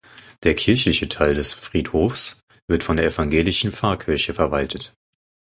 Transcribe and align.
Der 0.41 0.55
kirchliche 0.55 1.09
Teil 1.09 1.35
des 1.35 1.53
Friedhofs 1.53 2.43
wird 2.65 2.83
von 2.83 2.97
der 2.97 3.05
evangelischen 3.05 3.71
Pfarrkirche 3.71 4.33
verwaltet. 4.33 4.93